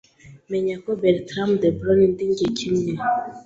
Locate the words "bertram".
1.01-1.49